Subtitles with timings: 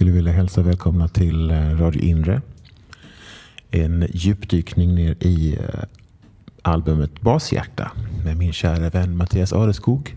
[0.00, 2.42] skulle vilja hälsa välkomna till eh, Radio Inre.
[3.70, 5.82] En djupdykning ner i eh,
[6.62, 7.92] albumet Bashjärta
[8.24, 10.16] med min kära vän Mattias Areskog.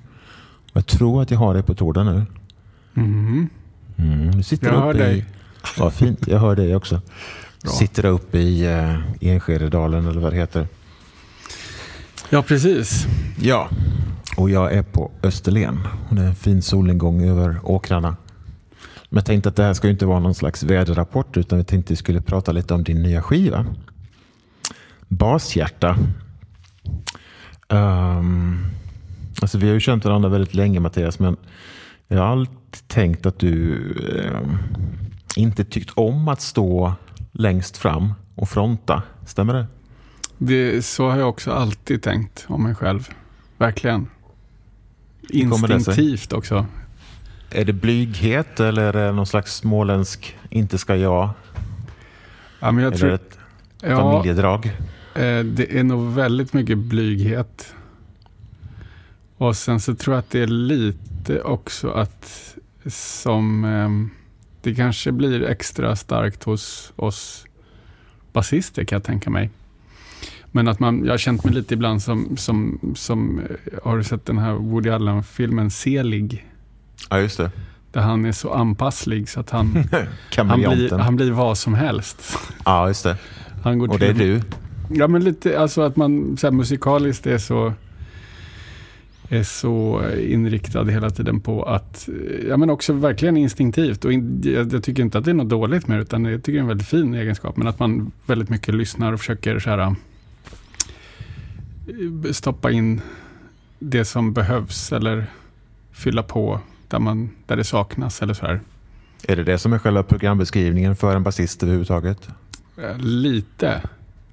[0.73, 2.25] Jag tror att jag har dig på tråden nu.
[3.01, 3.49] Mm.
[3.97, 5.17] Mm, du sitter Jag hör dig.
[5.17, 5.25] I,
[5.77, 7.01] vad fint, jag hör dig också.
[7.63, 7.71] Bra.
[7.71, 10.67] Sitter uppe i uh, Enskededalen eller vad det heter.
[12.29, 13.07] Ja, precis.
[13.41, 13.69] Ja,
[14.37, 15.79] och jag är på Österlen.
[16.09, 18.15] Och det är en fin solnedgång över åkrarna.
[19.13, 21.63] Men jag tänkte att det här ska ju inte vara någon slags väderrapport utan vi
[21.63, 23.65] tänkte att vi skulle prata lite om din nya skiva.
[25.07, 25.97] Bashjärta.
[27.69, 28.65] Um,
[29.41, 31.37] alltså vi har ju känt varandra väldigt länge Mattias men
[32.07, 33.75] jag har alltid tänkt att du
[34.25, 34.57] ehm,
[35.35, 36.93] inte tyckt om att stå
[37.31, 39.03] längst fram och fronta.
[39.25, 39.65] Stämmer det?
[40.37, 43.09] Det, så har jag också alltid tänkt om mig själv.
[43.57, 44.07] Verkligen.
[45.29, 46.65] Instinktivt också.
[47.53, 51.29] Är det blyghet eller är det någon slags småländsk inte ska jag?
[52.59, 53.39] Ja, men jag Eller tror, ett
[53.81, 54.65] ja, familjedrag?
[55.15, 57.75] eh, det är nog väldigt mycket blyghet.
[59.37, 62.55] Och sen så tror jag att det är lite också att
[62.87, 64.09] som ehm,
[64.61, 67.45] det kanske blir extra starkt hos oss
[68.33, 69.49] basister kan jag tänka mig.
[70.51, 74.03] Men att man, jag har känt mig lite ibland som, som, som eh, har du
[74.03, 76.45] sett den här Woody Allen-filmen Selig?
[77.09, 77.51] Ja, just det.
[77.91, 79.67] Där han är så anpasslig så att han,
[80.37, 82.37] han, blir, han blir vad som helst.
[82.65, 83.17] Ja, just det.
[83.63, 84.41] Han går Och det är du.
[84.89, 87.73] Ja, men lite, alltså att man så här, musikaliskt är så
[89.29, 92.09] är så inriktad hela tiden på att,
[92.47, 94.05] ja men också verkligen instinktivt.
[94.05, 96.43] Och in, jag, jag tycker inte att det är något dåligt med det, utan jag
[96.43, 97.57] tycker det är en väldigt fin egenskap.
[97.57, 99.91] Men att man väldigt mycket lyssnar och försöker så här, eh,
[102.31, 103.01] stoppa in
[103.79, 105.25] det som behövs eller
[105.91, 106.59] fylla på
[106.93, 108.61] där, man, där det saknas eller så här.
[109.23, 112.27] Är det det som är själva programbeskrivningen för en basist överhuvudtaget?
[112.77, 113.81] Eh, Lite.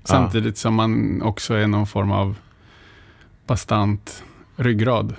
[0.04, 2.36] Samtidigt som man också är någon form av
[3.46, 4.22] bastant
[4.56, 5.14] ryggrad.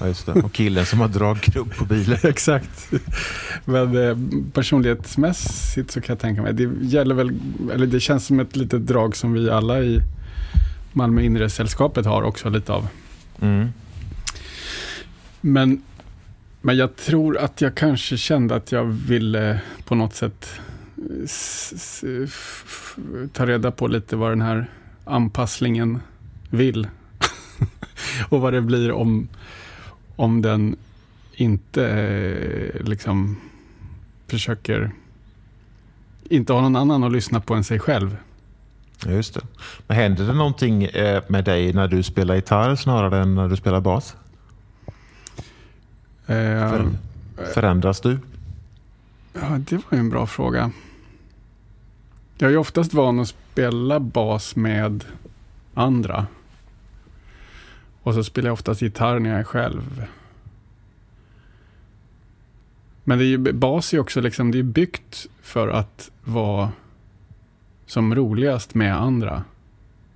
[0.00, 0.32] Ja, just det.
[0.32, 2.18] Och killen som har dragkrubb på bilen.
[2.22, 2.92] Exakt.
[3.64, 4.16] Men eh,
[4.52, 7.40] personlighetsmässigt så kan jag tänka mig, det gäller väl,
[7.72, 10.00] eller det känns som ett litet drag som vi alla i
[10.92, 12.88] Malmö inre sällskapet har också lite av.
[13.40, 13.68] Mm.
[15.40, 15.82] Men,
[16.62, 20.60] men jag tror att jag kanske kände att jag ville på något sätt
[22.02, 22.28] eh,
[23.32, 24.70] ta reda på lite vad den här
[25.04, 26.00] anpasslingen
[26.50, 26.88] vill.
[28.28, 29.28] Och vad det blir om,
[30.16, 30.76] om den
[31.34, 33.36] inte eh, liksom
[34.26, 34.90] försöker
[36.30, 38.16] inte ha någon annan att lyssna på än sig själv.
[39.06, 39.40] Just det.
[39.86, 43.56] Men händer det någonting eh, med dig när du spelar gitarr snarare än när du
[43.56, 44.16] spelar bas?
[46.32, 46.90] Eh, För,
[47.54, 48.18] förändras du?
[49.32, 50.70] Ja, det var ju en bra fråga.
[52.38, 55.04] Jag är oftast van att spela bas med
[55.74, 56.26] andra.
[58.02, 60.06] Och så spelar jag oftast gitarr när jag är själv.
[63.04, 66.72] Men det är ju, bas är också liksom, det är byggt för att vara
[67.86, 69.44] som roligast med andra.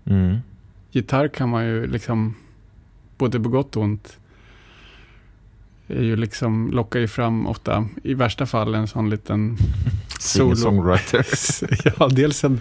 [0.04, 0.38] Mm.
[0.90, 2.34] Gitarr kan man ju liksom,
[3.18, 4.18] både på gott och ont,
[5.88, 9.56] är ju liksom, lockar ju fram ofta, i värsta fall en sån liten.
[10.20, 11.26] Singer-songwriter
[11.98, 12.60] ja, dels en,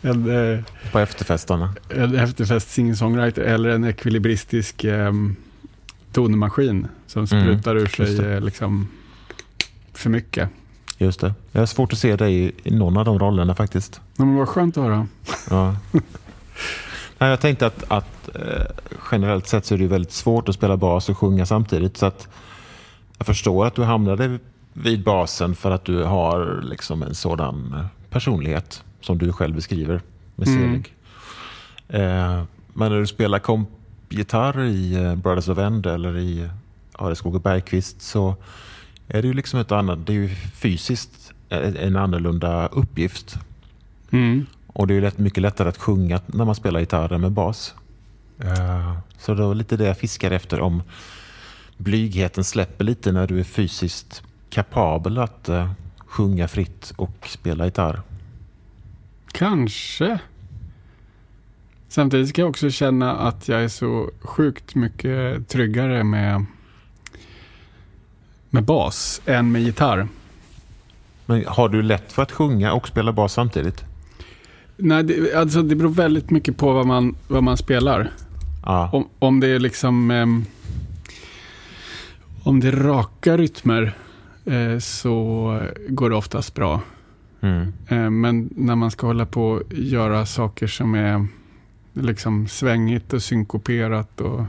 [0.00, 0.60] en, eh,
[0.92, 1.74] på efterfestarna.
[1.88, 5.12] en efterfest singer-songwriter eller en ekvilibristisk eh,
[6.12, 8.88] tonmaskin som sprutar ur just sig eh, liksom
[9.92, 10.48] för mycket.
[10.98, 11.34] Just det.
[11.52, 14.00] Jag har svårt att se dig i, någon av de rollerna faktiskt.
[14.16, 15.06] Ja, Men vad skönt att höra.
[15.50, 15.76] Ja.
[17.18, 18.64] Nej, jag tänkte att, att eh,
[19.10, 21.96] generellt sett så är det väldigt svårt att spela bas och sjunga samtidigt.
[21.96, 22.28] Så att
[23.22, 24.38] jag förstår att du hamnade
[24.72, 30.00] vid basen för att du har liksom en sådan eh, personlighet som du själv beskriver
[30.36, 30.60] med Mm.
[30.60, 30.94] Selig.
[31.88, 36.48] Eh, men när du spelar kompgitarr i eh, Brothers of End eller i
[36.92, 38.34] Areskog och Bergqvist så
[39.08, 43.36] är det ju liksom ett annat, det är ju fysiskt en en annorlunda uppgift.
[44.10, 44.46] Mm.
[44.66, 47.32] Och det är ju lätt, mycket lättare att sjunga när man spelar gitarr än med
[47.32, 47.74] bas.
[48.38, 50.60] Eh, Så det var lite det jag fiskar efter.
[50.60, 50.82] Om
[51.82, 58.02] blygheten släpper lite när du är fysiskt kapabel att eh, sjunga fritt och spela gitarr.
[59.32, 60.18] Kanske.
[61.88, 66.44] Samtidigt ska jag också känna att jag är så sjukt mycket tryggare med,
[68.50, 70.08] med bas än med gitarr.
[71.26, 73.84] Men har du lätt för att sjunga och spela bas samtidigt?
[74.76, 78.10] Nej, det, alltså det beror väldigt mycket på vad man, vad man spelar.
[78.64, 78.90] Ja.
[78.92, 80.10] Om, om det är liksom...
[80.10, 80.44] ehm,
[82.44, 83.92] om det är raka rytmer
[84.44, 86.80] eh, så går det oftast bra.
[87.40, 87.72] Mm.
[87.88, 91.26] Eh, men när man ska hålla på och göra saker som är
[91.92, 94.42] liksom svängigt och synkoperat och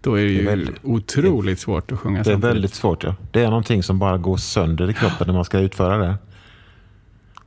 [0.00, 2.54] då är det, Det är ju väldigt- otroligt svårt att sjunga Det är samtidigt.
[2.56, 3.04] väldigt svårt.
[3.04, 3.14] Ja.
[3.30, 6.14] Det är någonting som bara går sönder i kroppen när man ska utföra det.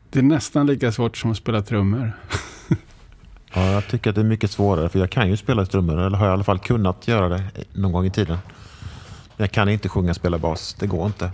[0.09, 2.11] Det är nästan lika svårt som att spela trummor.
[3.53, 6.17] Ja, jag tycker att det är mycket svårare för jag kan ju spela trummor eller
[6.17, 7.43] har i alla fall kunnat göra det
[7.73, 8.37] någon gång i tiden.
[9.41, 10.75] Jag kan inte sjunga spela bas.
[10.79, 11.31] Det går inte.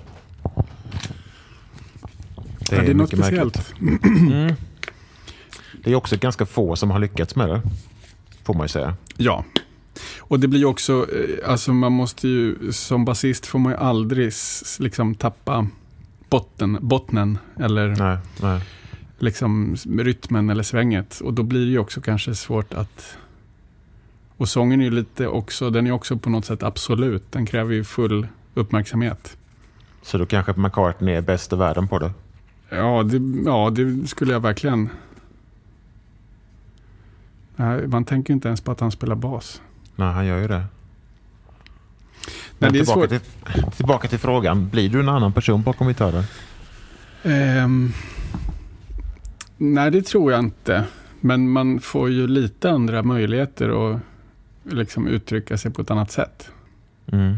[2.60, 3.74] Det är, ja, det är något speciellt.
[3.82, 4.56] Mm.
[5.84, 7.62] Det är också ganska få som har lyckats med det.
[8.44, 8.96] Får man ju säga.
[9.18, 9.44] Ja.
[10.18, 13.78] Och det blir ju också, eh, alltså man måste ju, som basist får man ju
[13.78, 14.34] aldrig
[14.80, 15.68] liksom tappa
[16.30, 18.62] botten, bottnen eller Nej, nej.
[19.20, 21.20] liksom rytmen eller svänget.
[21.20, 23.18] Och då blir det ju också kanske svårt att...
[24.38, 27.32] Och sången är lite också, den är också på något sätt absolut.
[27.32, 29.38] Den kräver ju full uppmärksamhet.
[30.02, 32.12] Så då kanske McCartney är bäst i världen på det.
[32.70, 34.90] Ja, det, ja, det skulle jag verkligen...
[37.88, 39.62] Man tänker inte ens på att han spelar bas.
[39.96, 40.64] Nej, han gör ju det.
[42.60, 43.20] Men är tillbaka, till,
[43.76, 44.70] tillbaka till frågan.
[44.70, 46.24] Blir du en annan person bakom gitarren?
[47.24, 47.94] Ehm,
[49.58, 50.84] nej, det tror jag inte.
[51.22, 54.00] Men man får ju lite andra möjligheter att
[54.72, 56.50] liksom uttrycka sig på ett annat sätt.
[57.12, 57.38] Mm.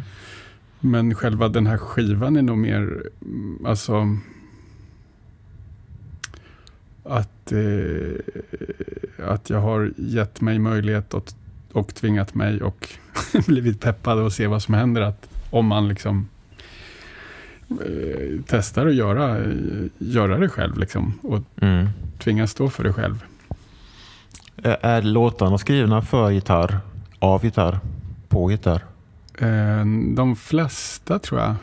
[0.79, 4.17] Men själva den här skivan är nog mer, mm, alltså
[7.03, 8.13] att, eh,
[9.27, 11.33] att jag har gett mig möjlighet och,
[11.71, 12.89] och tvingat mig och
[13.47, 15.01] blivit peppad och se vad som händer.
[15.01, 16.27] Att om man liksom
[17.69, 19.51] eh, testar att göra, eh,
[19.97, 21.87] göra det själv liksom, och Mm.
[22.19, 23.23] tvingas stå för det själv.
[24.63, 26.79] Är låtarna skrivna för gitarr,
[27.19, 27.79] av gitarr,
[28.27, 28.85] på gitarr?
[29.39, 29.85] Eh,
[30.15, 31.55] de flesta tror jag.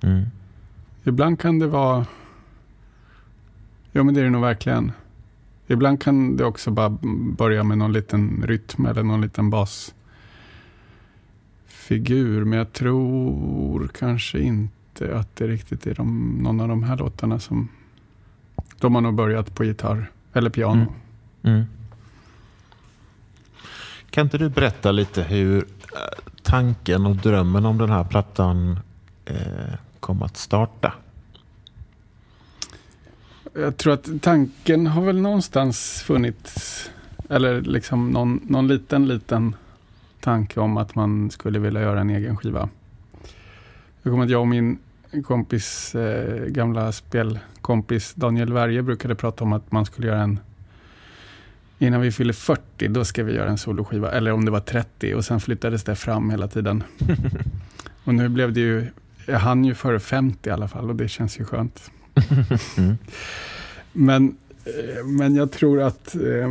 [0.00, 0.24] Mm.
[1.04, 2.06] Ibland kan det vara...
[3.92, 4.92] Ja, men det är det nog verkligen.
[5.66, 6.98] Ibland kan det också bara
[7.36, 9.94] börja med någon liten rytm eller någon liten basfigur.
[12.44, 17.38] Men jag tror kanske inte att det riktigt är de, någon av de här låtarna
[17.38, 17.68] som...
[18.80, 20.86] De har nog börjat på gitarr eller piano.
[21.42, 21.56] Mm.
[21.56, 21.66] Mm.
[24.10, 25.64] Kan inte du berätta lite hur eh,
[26.42, 28.80] tanken och drömmen om den här plattan
[29.24, 30.92] eh, kom att starta?
[33.54, 36.90] Jag tror att tanken har väl någonstans funnits,
[37.28, 39.56] eller liksom någon, någon liten, liten
[40.20, 42.68] tanke om att man skulle vilja göra en egen skiva.
[44.02, 44.78] Jag kommer att jag och min
[45.24, 50.40] kompis, eh, gamla spelkompis Daniel Werje brukade prata om att man skulle göra en
[51.78, 54.10] Innan vi fyller 40, då ska vi göra en soloskiva.
[54.10, 56.82] Eller om det var 30 och sen flyttades det fram hela tiden.
[58.04, 58.86] och nu blev det ju,
[59.26, 61.90] jag hann ju före 50 i alla fall och det känns ju skönt.
[62.76, 62.96] Mm.
[63.92, 66.14] Men, eh, men jag tror att...
[66.14, 66.50] Eh,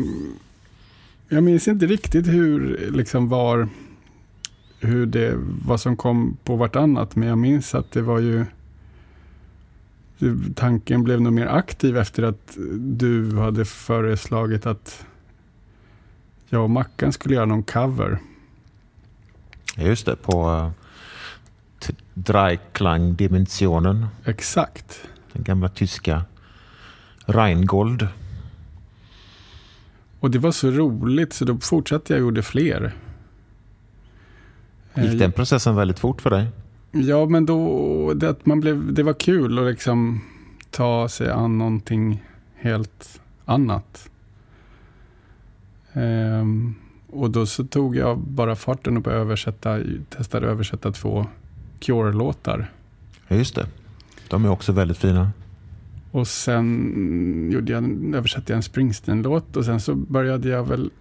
[1.29, 3.69] jag minns inte riktigt hur, liksom var,
[4.79, 5.33] hur det,
[5.65, 7.15] vad som kom på vartannat.
[7.15, 8.45] Men jag minns att det var ju...
[10.55, 15.05] Tanken blev nog mer aktiv efter att du hade föreslagit att
[16.49, 18.19] jag och Mackan skulle göra någon cover.
[19.75, 20.69] Just det, på uh,
[22.13, 24.07] Dreiklang-dimensionen.
[24.25, 24.99] Exakt.
[25.33, 26.23] Den gamla tyska
[27.25, 28.07] Rheingold.
[30.19, 32.95] Och det var så roligt så då fortsatte jag och gjorde fler.
[34.93, 36.47] Eh, Gick den processen väldigt fort för dig?
[36.91, 40.21] Ja, men då, det, att man blev, det var kul att liksom
[40.71, 42.23] ta sig an någonting
[42.55, 44.09] helt annat.
[45.97, 46.75] Ehm,
[47.07, 51.25] och då så tog jag bara farten och började översätta, testade översätta två
[51.79, 52.71] Cure-låtar.
[53.27, 53.67] Ja, just det.
[54.27, 55.31] De är också väldigt fina.
[56.11, 60.91] Och sen gjorde jag, översatte jag en Springsteen-låt och sen så började jag väl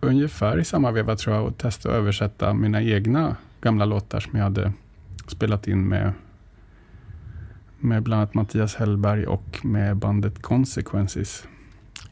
[0.00, 4.38] ungefär i samma veva tror jag att testa att översätta mina egna gamla låtar som
[4.38, 4.72] jag hade
[5.26, 6.12] spelat in med,
[7.78, 11.46] med bland annat Mattias Hellberg och med bandet Consequences.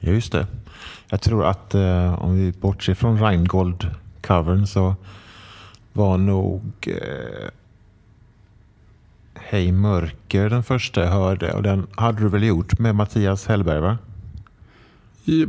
[0.04, 0.46] Ja, just det.
[1.08, 4.94] Jag tror att eh, om vi bortser från Rheingold-covern så
[5.92, 7.48] var nog eh,
[9.34, 11.52] Hej mörker den första jag hörde.
[11.52, 13.98] Och den hade du väl gjort med Mattias Hellberg va?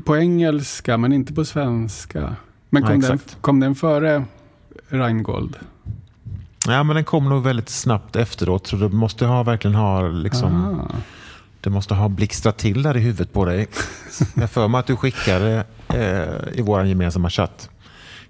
[0.05, 2.35] På engelska men inte på svenska.
[2.69, 3.37] Men Ja, kom, den, exakt.
[3.41, 4.25] kom den före
[4.89, 5.55] Rheingold?
[6.67, 8.67] Ja, men den kom nog väldigt snabbt efteråt.
[8.67, 10.95] Så du måste ha, verkligen ha liksom, Ah.
[11.63, 13.67] Det måste ha blixtrat till där i huvudet på dig.
[14.35, 17.69] Jag för mig att du skickade eh, i vår gemensamma chatt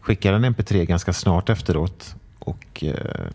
[0.03, 2.15] skickade en mp3 ganska snart efteråt.
[2.39, 3.27] Och eh,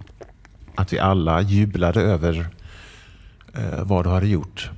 [0.75, 2.49] att vi alla jublade över
[3.55, 4.71] eh, vad du hade gjort.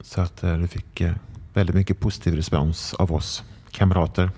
[0.00, 1.12] Så att eh, du fick eh,
[1.54, 4.30] väldigt mycket positiv respons av oss kamrater.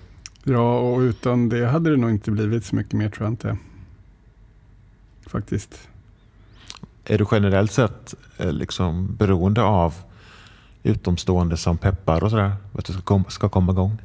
[0.43, 3.57] Ja, och utan det hade det nog inte blivit så mycket mer tror jag inte.
[5.27, 5.89] Faktiskt.
[7.05, 9.93] Är du generellt sett eh, liksom beroende av
[10.89, 12.51] utomstående som peppar och sådär?
[12.73, 13.97] Att du ska, kom, ska komma igång?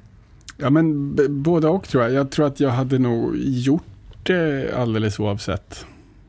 [0.56, 2.12] Ja, men både och tror jag.
[2.12, 3.82] Jag tror att jag hade nog gjort
[4.22, 5.86] det alldeles oavsett.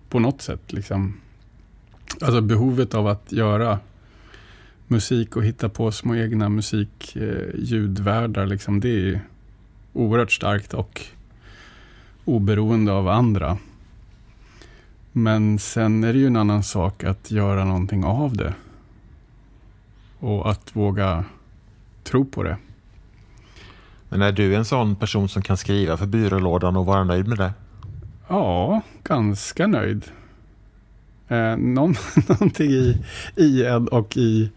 [0.09, 1.17] På något sätt liksom.
[2.21, 3.79] Alltså behovet av att göra
[4.87, 8.41] musik och hitta på små egna musikljudvärldar.
[8.41, 9.19] Eh, liksom, det är ju
[9.93, 11.01] oerhört starkt och
[12.25, 13.57] oberoende av andra.
[15.11, 18.53] Men sen är det ju en annan sak att göra någonting av det.
[20.19, 21.25] Och att våga
[22.03, 22.57] tro på det.
[24.09, 27.37] Men är du en sån person som kan skriva för byrålådan och vara nöjd med
[27.37, 27.53] det?
[28.27, 30.03] Ja, ganska nöjd.
[31.27, 31.95] Eh, någon,
[32.27, 32.97] någonting i,
[33.35, 34.49] i en och i...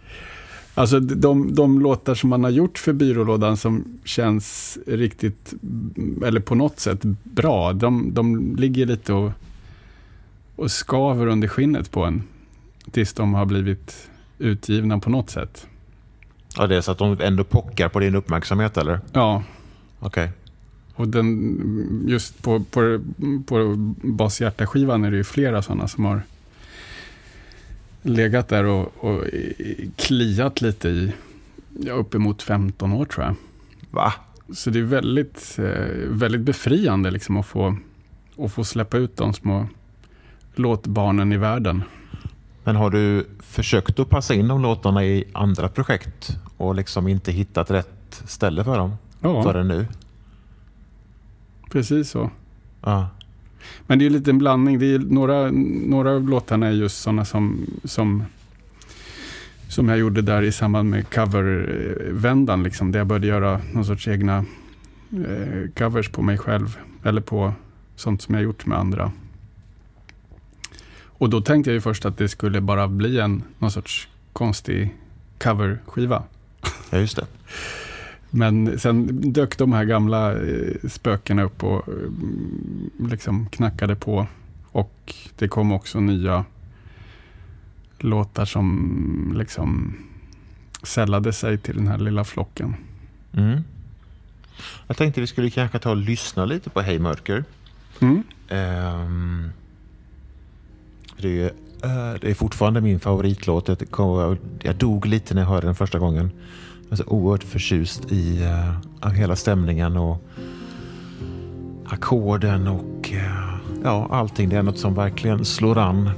[0.74, 5.54] Alltså de, de låtar som man har gjort för byrålådan som känns riktigt,
[6.24, 9.32] eller på något sätt bra, de, de ligger lite och,
[10.56, 12.22] och skaver under skinnet på en.
[12.90, 15.66] Tills de har blivit utgivna på något sätt.
[16.56, 19.00] Ja, det är så att de ändå pockar på din uppmärksamhet eller?
[19.12, 19.42] Ja,
[19.98, 20.30] Okej.
[20.94, 23.00] och den, just på, på,
[23.46, 26.22] på bashjärta-skivan är det ju flera sådana som har
[28.02, 29.24] legat där och, och
[29.96, 31.12] kliat lite i
[31.80, 33.34] ja, uppemot 15 år tror jag.
[33.90, 34.12] Va?
[34.52, 37.76] Så det är väldigt, eh, väldigt befriande liksom att få,
[38.38, 39.68] att få släppa ut de små
[40.54, 41.82] låtbarnen i världen.
[42.68, 47.32] Men har du försökt att passa in de låtarna i andra projekt och liksom inte
[47.32, 49.86] hittat rätt ställe för dem Ja, förrän nu?
[51.70, 52.30] precis så.
[52.82, 53.08] Ja.
[53.86, 54.78] Men det är lite en blandning.
[54.78, 55.50] Det är några,
[55.86, 58.24] några av låtarna är just sådana som, som,
[59.68, 62.62] som jag gjorde där i samband med covervändan.
[62.62, 64.44] Liksom, där jag började göra någon sorts egna
[65.12, 66.78] eh, covers på mig själv.
[67.04, 67.52] Eller på
[67.96, 69.12] sånt som jag gjort med andra.
[71.18, 74.94] Och då tänkte jag ju först att det skulle bara bli en någon sorts konstig
[75.38, 76.22] coverskiva.
[76.90, 77.26] ja, just det.
[78.30, 81.94] Men sen dök de här gamla eh, spökena upp och eh,
[83.08, 84.26] liksom knackade på.
[84.72, 86.44] Och det kom också nya
[87.98, 89.96] låtar som liksom
[90.82, 92.76] sällade sig till den här lilla flocken.
[93.32, 93.64] Mm.
[94.86, 97.44] Jag tänkte vi skulle kanske ta och lyssna lite på Hej Mörker.
[98.00, 98.22] Mm.
[98.48, 99.50] Ehm,
[101.22, 101.46] det, är,
[101.82, 103.68] eh, det är fortfarande min favoritlåt.
[103.68, 106.30] Jag, kom, jag dog lite när jag hörde den första gången.
[106.82, 108.42] Jag är så oerhört förtjust i
[109.02, 110.24] eh, hela stämningen och
[111.86, 114.48] ackorden och eh, ja, allting.
[114.48, 116.10] Det är något som verkligen slår an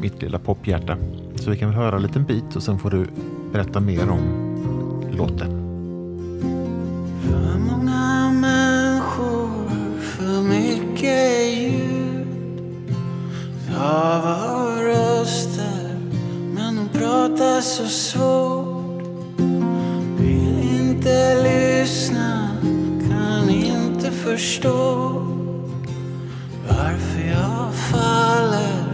[0.00, 0.96] mitt lilla pophjärta.
[1.34, 3.06] Så vi kan väl höra en liten bit och sen får du
[3.52, 4.20] berätta mer om
[5.10, 5.67] låten.
[13.78, 15.98] Hav av röster,
[16.54, 19.02] men de pratar så svårt.
[20.18, 22.50] Vill inte lyssna,
[23.08, 25.12] kan inte förstå
[26.68, 28.84] Varför jag faller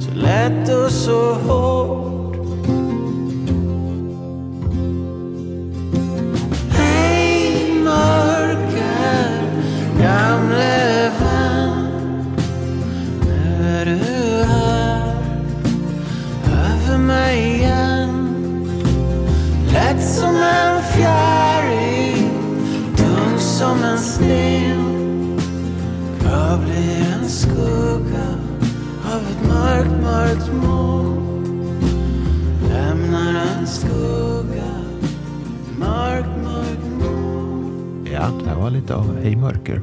[0.00, 1.57] så lätt och så hårt.
[39.68, 39.82] Mörker.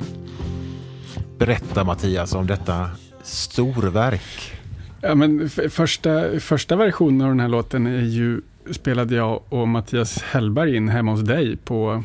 [1.38, 2.90] Berätta Mattias om detta
[3.24, 4.54] storverk.
[5.02, 10.22] Ja, men första, första versionen av den här låten är ju, spelade jag och Mattias
[10.24, 12.04] Hellberg in hemma hos dig på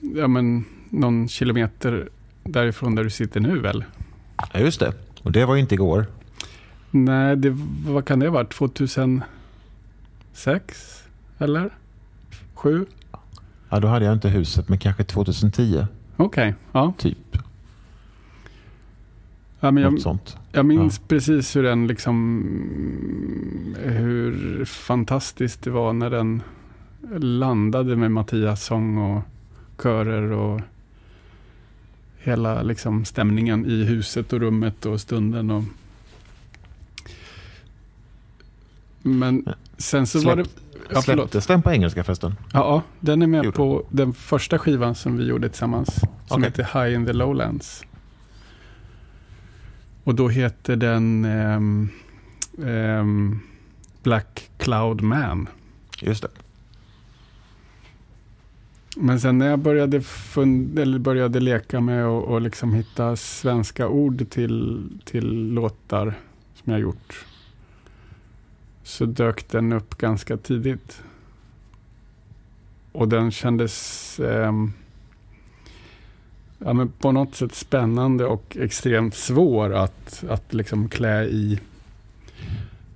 [0.00, 2.08] ja, men, någon kilometer
[2.44, 3.84] därifrån där du sitter nu väl?
[4.52, 4.92] Ja, just det.
[5.22, 6.06] Och det var ju inte igår.
[6.90, 7.56] Nej, det,
[7.86, 8.50] vad kan det ha varit?
[8.50, 9.22] 2006?
[11.38, 11.70] Eller?
[12.54, 12.86] 7?
[13.70, 16.92] Ja, då hade jag inte huset, men kanske 2010, Okej, ja.
[16.98, 17.38] typ.
[19.60, 20.36] ja men jag, sånt.
[20.52, 22.44] jag minns precis hur den liksom...
[23.84, 26.42] Hur fantastiskt det var när den
[27.18, 29.22] landade med Mattias sång och
[29.82, 30.60] körer och
[32.18, 35.50] hela liksom stämningen i huset och rummet och stunden.
[35.50, 35.64] Och...
[39.02, 40.44] Men Sen så var det...
[40.90, 41.02] Ja.
[41.02, 42.34] Släpptes den på engelska förresten?
[42.52, 45.88] Ja, den är med Gjorde på den första skivan som vi gjorde tillsammans.
[45.94, 46.44] Som Okej.
[46.44, 47.84] heter High in the Lowlands.
[50.04, 51.88] Och då heter den ehm,
[52.62, 53.40] ehm,
[54.02, 55.48] Black Cloud Man.
[56.00, 56.28] Just det.
[58.96, 63.88] Men sen när jag började, fund, eller började leka med och, och liksom hitta svenska
[63.88, 66.14] ord till, till låtar
[66.54, 67.26] som jag gjort.
[68.86, 71.02] Så dök den upp ganska tidigt.
[72.92, 74.72] Och den kändes ehm,
[76.58, 81.60] ja, men på något sätt spännande och extremt svår att, att liksom klä i,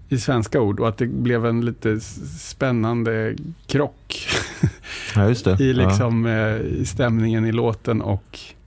[0.09, 0.81] i svenska ord.
[0.81, 2.01] Och att det blev en lite
[2.39, 4.29] spännande krock
[5.15, 8.60] Ja, i, liksom, eh, i stämningen i låten och eh,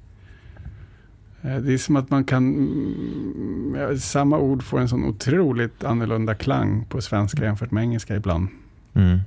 [1.44, 6.36] det är som att man kan, mm, ja, samma ord får en sån otroligt annorlunda
[6.36, 8.48] klang på svenska jämfört med engelska ibland.
[8.94, 9.20] Mm.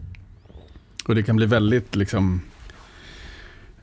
[1.06, 2.40] Och det kan bli väldigt liksom,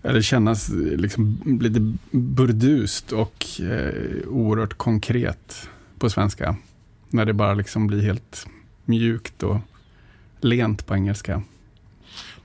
[0.01, 6.55] eller kännas eh, liksom lite burdust och eh, oerhört konkret på svenska.
[7.09, 8.47] När det bara liksom blir helt
[8.85, 9.57] mjukt och
[10.41, 11.41] lent på engelska.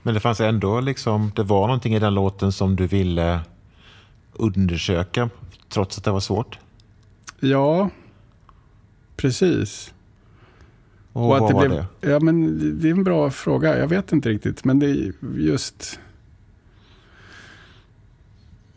[0.03, 3.39] Men det fanns ändå liksom, det var någonting i den låten som du ville
[4.33, 5.29] undersöka
[5.69, 6.59] trots att det var svårt.
[7.39, 7.89] Ja,
[9.15, 9.93] precis.
[11.13, 12.09] Och, Och vad det var blev, det?
[12.11, 13.77] Ja, men det- det är en bra fråga.
[13.79, 14.65] Jag vet inte riktigt.
[14.65, 15.99] Men det är just...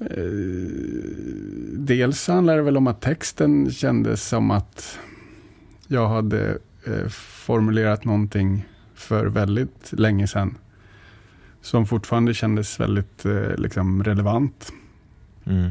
[0.00, 0.06] Eh,
[1.72, 4.98] dels handlar det väl om att texten kändes som att
[5.86, 10.54] jag hade eh, formulerat någonting för väldigt länge sedan.
[11.60, 14.72] Som fortfarande kändes väldigt eh, liksom relevant.
[15.44, 15.70] Mm.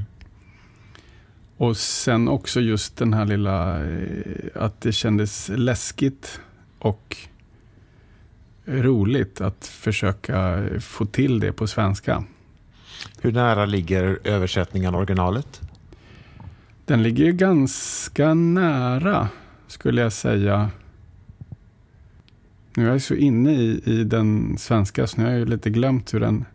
[1.61, 4.03] Och sen också just den här lilla, eh,
[4.55, 6.41] att det kändes läskigt
[6.79, 7.17] och
[8.65, 12.23] roligt att försöka få till det på svenska.
[13.21, 15.61] Hur nära ligger översättningen originalet?
[16.85, 19.29] Den ligger ju ganska nära,
[19.67, 20.69] skulle jag säga.
[22.73, 25.69] Nu är jag så inne i, i den svenska, så nu har jag ju lite
[25.69, 26.45] glömt hur den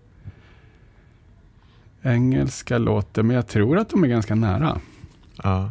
[2.03, 3.23] engelska låter.
[3.23, 4.81] Men jag tror att de är ganska nära.
[5.43, 5.71] Ja.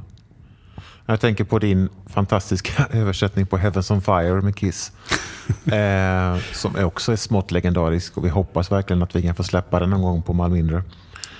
[1.06, 4.92] Jag tänker på din fantastiska översättning på Heavens on Fire med Kiss.
[5.66, 9.80] eh, som också är smått legendarisk och vi hoppas verkligen att vi kan få släppa
[9.80, 10.84] den någon gång på Malmindre.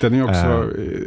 [0.00, 0.98] Den, är också, eh,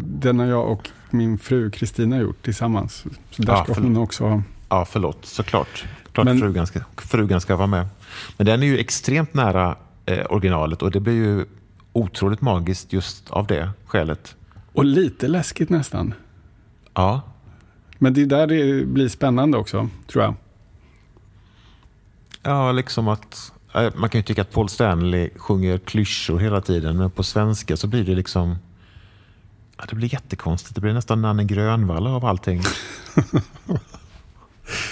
[0.00, 3.04] den har jag och min fru Kristina gjort tillsammans.
[3.30, 4.42] Så där Ja, ska hon också ha.
[4.68, 5.18] Ja, förlåt.
[5.22, 5.84] Såklart.
[6.12, 7.88] Klart Men- frugan, ska, frugan ska vara med.
[8.36, 11.44] Men den är ju extremt nära eh, originalet och det blir ju
[11.92, 14.34] otroligt magiskt just av det skälet.
[14.72, 16.14] Och lite läskigt nästan.
[16.98, 17.20] Ja,
[17.98, 20.34] Men det är där det blir spännande också, tror jag.
[22.42, 23.52] ja liksom att...
[23.74, 27.76] eh, Man kan ju tycka att Paul Stanley sjunger klyschor hela tiden, men på svenska
[27.76, 28.56] så blir det liksom...
[29.76, 30.74] Ja, det blir jättekonstigt.
[30.74, 32.62] Det blir nästan Nanne Grönvall av allting.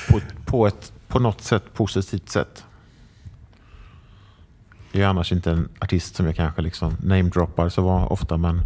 [0.09, 2.65] på, på ett på något sätt positivt sätt.
[4.93, 8.61] Jag är annars inte en artist som jag kanske liksom namedroppar så var ofta, men...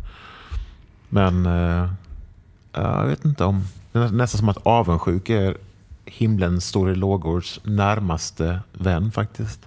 [1.09, 1.47] Men...
[2.73, 3.65] eh, jag vet inte om...
[3.93, 5.57] Det är nästan som att avundsjuk är
[6.05, 9.61] himlen står i lågors närmaste vän faktiskt.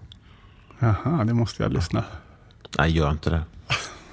[0.79, 2.03] Jaha, det måste jag lyssna.
[2.77, 3.41] Nej, gör inte det.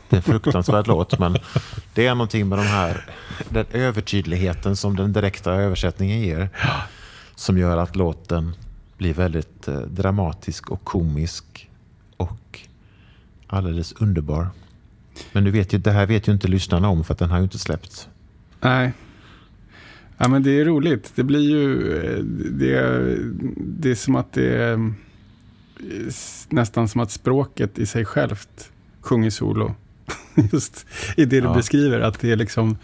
[0.08, 1.36] Det är en fruktansvärd låt, men
[1.94, 3.04] det är någonting med de här,
[3.48, 6.48] den övertydligheten som den direkta översättningen ger.
[7.34, 8.54] Som gör att låten
[8.96, 11.68] blir väldigt eh, dramatisk och komisk
[12.16, 12.60] och
[13.46, 14.48] alldeles underbar.
[15.32, 17.38] Men du vet ju, det här vet ju inte lyssnarna om för att den har
[17.38, 18.08] ju inte släppts.
[18.60, 18.92] Nej.
[20.18, 21.12] Ja, men det är roligt.
[21.14, 21.94] Det blir ju...
[21.98, 22.18] eh,
[22.50, 23.18] Det, är-
[23.56, 24.78] det är som att det är eh,
[26.48, 28.70] nästan som att språket i sig självt
[29.00, 29.74] sjunger solo.
[30.52, 31.54] Just i det du Ja.
[31.54, 32.00] beskriver.
[32.00, 32.76] Att det är liksom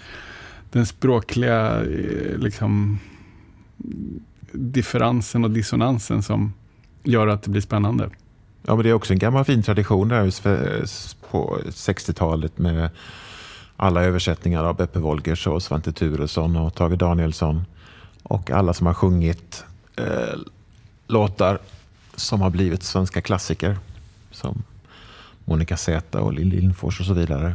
[0.72, 2.98] den språkliga eh, liksom,
[4.52, 6.52] differensen och dissonansen som
[7.02, 8.10] gör att det blir spännande.
[8.66, 10.24] Ja, men det är också en gammal fin tradition där
[11.30, 12.88] på 60-talet med
[13.76, 17.64] alla översättningar av Beppe Wolgers och Svante Thuresson och Tage Danielsson.
[18.22, 19.64] Och alla som har sjungit
[19.96, 20.38] eh,
[21.06, 21.58] låtar
[22.14, 23.78] som har blivit svenska klassiker.
[24.30, 24.62] Som
[25.44, 27.46] Monica Z och Lill Lindfors och så vidare.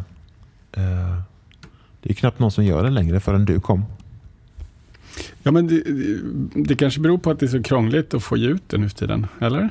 [0.71, 1.21] Eh,
[2.01, 3.86] det är knappt någon som gör det längre förrän du kom.
[5.43, 5.84] Ja, men det,
[6.55, 8.89] det kanske beror på att det är så krångligt att få ge ut det nu
[8.89, 9.69] för tiden, eller?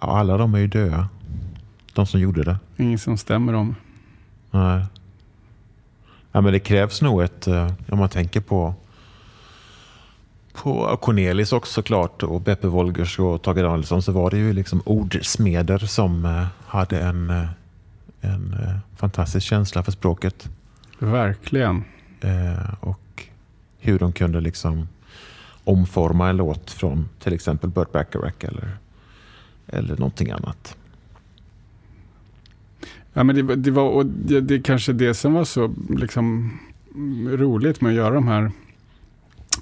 [0.00, 1.08] Ja, alla de är ju döda.
[1.92, 2.58] De som gjorde det.
[2.76, 3.74] Ingen som stämmer om.
[4.50, 4.84] Nej.
[6.36, 8.74] Ja, men det krävs nog ett, eh, om man tänker på,
[10.52, 14.82] på Cornelis också såklart och Beppe Wolgers och Tage Danielsson så var det ju liksom
[14.84, 17.46] ordsmeder som eh, hade en, eh,
[18.20, 18.56] en
[18.96, 20.48] fantastisk känsla för språket.
[20.98, 21.84] Verkligen.
[22.80, 23.24] Och
[23.78, 24.88] hur de kunde liksom
[25.64, 28.76] omforma en låt från till exempel Burt Bacharach eller,
[29.66, 30.76] eller någonting annat.
[33.16, 36.58] Ja, men det, det var och det, det är kanske det som var så liksom,
[37.26, 38.50] roligt med att göra de här,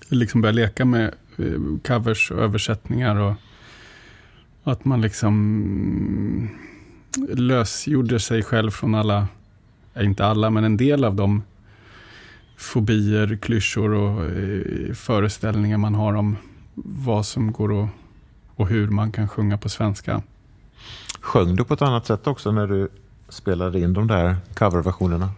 [0.08, 3.34] liksom börja leka med eh, covers och översättningar och
[4.64, 6.48] att man liksom
[7.28, 9.28] lösgjorde sig själv från alla,
[10.00, 11.42] inte alla, men en del av de
[12.56, 16.36] fobier, klyschor och eh, föreställningar man har om
[16.74, 17.90] vad som går att,
[18.54, 20.22] och hur man kan sjunga på svenska.
[21.20, 22.88] Sjöng du på ett annat sätt också när du
[23.34, 25.30] spelade in de där coverversionerna?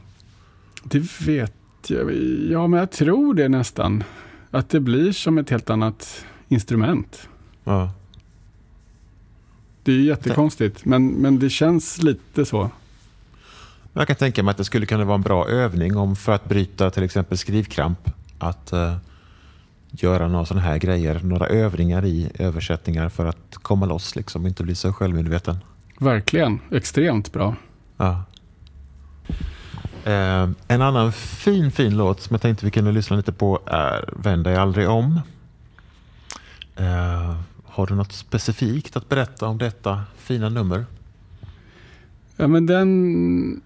[0.82, 1.52] Det vet
[1.86, 2.12] jag.
[2.50, 4.04] Ja, men jag tror det nästan.
[4.50, 7.28] Att det blir som ett helt annat instrument.
[7.64, 7.90] Ja.
[9.82, 12.70] Det är ju jättekonstigt, men, men det känns lite så.
[13.92, 16.48] Jag kan tänka mig att det skulle kunna vara en bra övning om för att
[16.48, 18.10] bryta till exempel skrivkramp.
[18.38, 18.96] Att eh,
[19.90, 21.20] göra några sådana här grejer.
[21.22, 25.56] Några övningar i översättningar för att komma loss liksom inte bli så självmedveten.
[25.98, 27.56] Verkligen, extremt bra.
[27.96, 28.24] Ja.
[30.04, 34.14] Eh, en annan fin, fin låt som jag tänkte vi kunde lyssna lite på är
[34.16, 35.20] Vänd dig aldrig om.
[36.76, 40.86] Eh, har du något specifikt att berätta om detta fina nummer?
[42.36, 43.60] Ja, men den,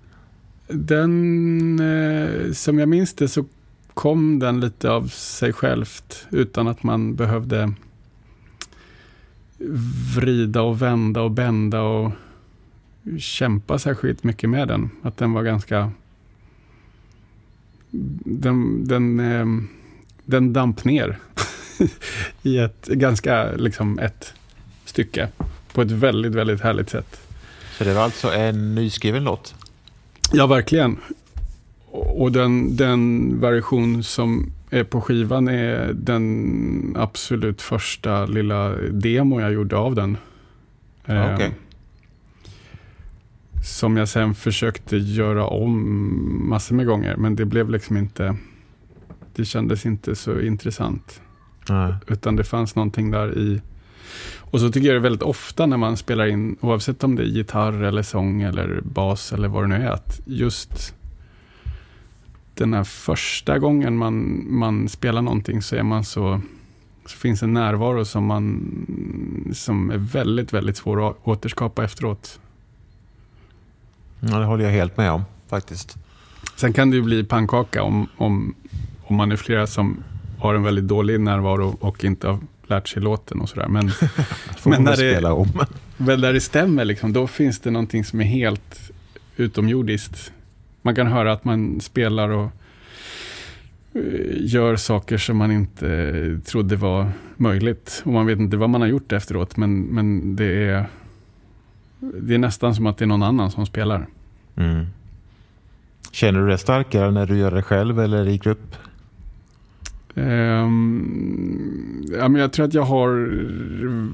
[0.69, 3.45] den eh, som jag minns det så
[3.95, 7.73] kom den lite av sig självt utan att man behövde
[10.16, 12.12] vrida och vända och bända och
[13.19, 14.91] kämpa särskilt mycket med den.
[15.03, 15.91] Att den var ganska...
[18.25, 19.47] Den, den, eh,
[20.25, 21.19] den damp ner
[22.43, 24.35] i ett ganska, liksom ett
[24.85, 25.29] stycke.
[25.73, 27.21] På ett väldigt, väldigt härligt sätt.
[27.79, 29.55] Så det var alltså en nyskriven låt?
[30.33, 30.97] Ja, verkligen.
[31.93, 39.53] Och den, den version som är på skivan är den absolut första lilla demo jag
[39.53, 40.17] gjorde av den.
[41.05, 41.51] Okay.
[43.62, 48.37] Som jag sen försökte göra om massor med gånger, men det blev liksom inte...
[49.35, 51.20] Det kändes inte så intressant.
[51.68, 51.94] Nej.
[52.07, 53.61] Utan det fanns någonting där i...
[54.38, 57.27] Och så tycker jag det väldigt ofta när man spelar in, oavsett om det är
[57.27, 60.94] gitarr eller sång eller bas eller vad det nu är, att just
[62.55, 66.40] den här första gången man, man spelar någonting så är man så
[67.07, 72.40] så finns en närvaro som, man, som är väldigt, väldigt svår att återskapa efteråt.
[74.20, 75.96] Ja, det håller jag helt med om faktiskt.
[76.56, 78.54] Sen kan det ju bli pannkaka om, om,
[79.02, 80.04] om man är flera som
[80.38, 83.68] har en väldigt dålig närvaro och inte har lärt sig låten och sådär.
[83.68, 83.90] Men,
[84.64, 85.48] men när, det, om.
[85.96, 88.90] men när det stämmer, liksom, då finns det någonting som är helt
[89.37, 90.33] utomjordiskt.
[90.83, 92.50] Man kan höra att man spelar och
[93.94, 94.00] eh,
[94.37, 98.02] gör saker som man inte trodde var möjligt.
[98.04, 100.87] Och man vet inte vad man har gjort efteråt, men, men det, är,
[102.01, 104.07] det är nästan som att det är någon annan som spelar.
[104.57, 104.87] Mm.
[106.13, 108.77] Känner du det starkare när du gör det själv eller i grupp?
[110.15, 113.31] Um, ja, men jag tror att jag har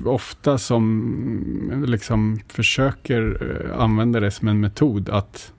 [0.05, 5.53] ofta som liksom försöker eh, använda det som en metod att,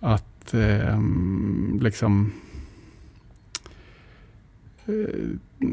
[0.00, 2.32] att um, liksom
[4.88, 5.06] uh,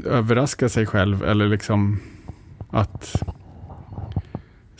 [0.06, 2.00] överraska sig själv eller liksom
[2.70, 3.24] att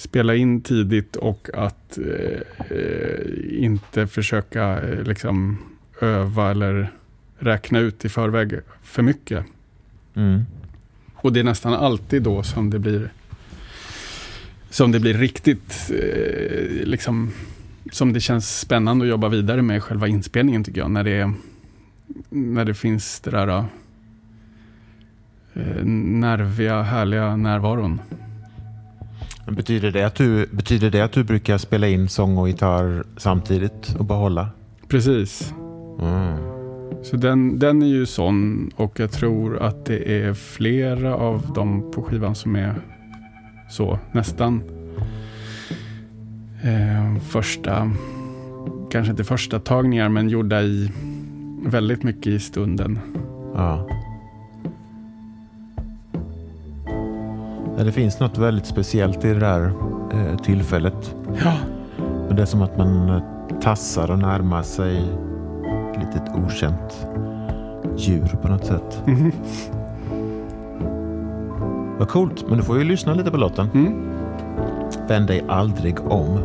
[0.06, 5.58] spela in tidigt och att uh, inte försöka uh, liksom
[6.02, 6.92] öva eller
[7.40, 9.46] räkna ut i förväg för mycket.
[10.16, 10.42] Mm.
[11.16, 13.10] Och det är nästan alltid då som det blir
[14.70, 17.32] som det blir riktigt eh, liksom
[17.92, 20.92] som det känns spännande att jobba vidare med själva inspelningen tycker jag.
[20.92, 21.34] När det,
[22.30, 23.48] när det finns det där
[25.54, 28.02] eh, nerviga, härliga närvaron.
[29.48, 33.96] Betyder det, att du, betyder det att du brukar spela in sång och gitarr samtidigt
[34.00, 34.50] och behålla?
[34.88, 35.54] Precis.
[36.02, 36.38] Mm.
[37.04, 41.92] Så den, den är ju sån och jag tror att det är flera av dem
[41.96, 42.76] på skivan som är
[43.70, 44.64] så, nästan
[46.64, 47.92] eh, första,
[48.92, 50.92] kanske inte första tagningar men gjorda i
[51.66, 53.00] väldigt mycket i stunden.
[53.54, 53.88] Ja.
[57.78, 59.72] Det finns något väldigt speciellt i det där
[60.14, 61.16] eh, tillfället.
[61.44, 61.54] Ja.
[62.30, 63.22] Det är som att man eh,
[63.62, 64.98] tassar och närmar sig
[65.92, 67.08] ett litet okänt
[67.98, 69.02] djur på något sätt.
[69.08, 69.32] Mm.
[71.98, 73.70] Vad coolt, men du får ju lyssna lite på låten.
[73.74, 74.10] Mm.
[75.08, 76.40] Vänd dig aldrig om.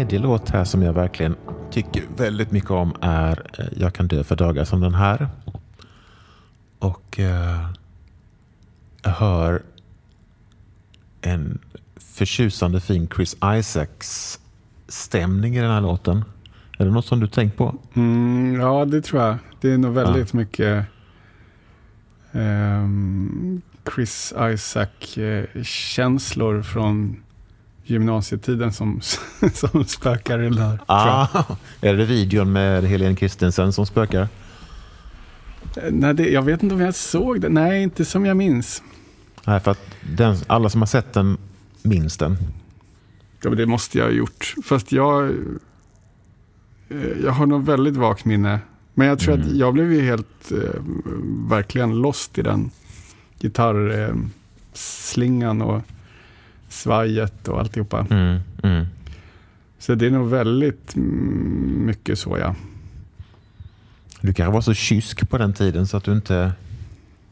[0.00, 1.36] Tredje låt här som jag verkligen
[1.70, 5.28] tycker väldigt mycket om är eh, Jag kan dö för dagar som den här.
[6.78, 7.70] Och eh,
[9.02, 9.62] jag hör
[11.20, 11.58] en
[11.96, 14.40] förtjusande fin Chris Isaacs
[14.88, 16.24] stämning i den här låten.
[16.78, 17.74] Är det något som du tänkt på?
[17.94, 19.36] Mm, ja, det tror jag.
[19.60, 20.86] Det är nog väldigt mycket
[22.32, 23.62] ehm,
[23.94, 27.16] Chris Isaac-känslor från
[27.90, 29.00] gymnasietiden som,
[29.54, 30.78] som spökar i den här.
[30.86, 31.26] Ah,
[31.80, 34.20] är det videon med Helene Christensen som spökar?
[35.76, 37.48] Eh, Nej, det, jag vet inte om jag såg det.
[37.48, 38.82] Nej, inte som jag minns.
[39.46, 39.80] Nej, för att
[40.16, 41.36] den, alla som har sett den
[41.82, 42.36] minns den.
[43.42, 44.54] Ja, men det måste jag ha gjort.
[44.64, 45.30] Fast jag,
[46.88, 48.58] eh, jag har nog väldigt vagt minne.
[48.94, 49.58] Men jag tror att Mm.
[49.58, 50.80] jag blev ju helt eh,
[51.50, 52.70] verkligen lost i den
[53.38, 54.30] gitarrslingan eh,
[54.72, 55.80] slingan och
[56.72, 58.06] svajet och alltihopa.
[58.10, 58.86] Mm, mm.
[59.78, 60.92] Så det är nog väldigt
[61.86, 62.54] mycket så ja.
[64.20, 66.52] Du kanske var så kysk på den tiden så att du inte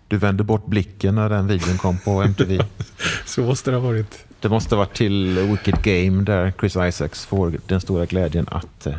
[0.08, 2.58] du vände bort blicken när den videon kom på MTV.
[3.26, 4.24] Så måste det ha varit.
[4.40, 8.86] Det måste ha varit till Wicked Game där Chris Isaacs får den stora glädjen att
[8.86, 8.94] eh,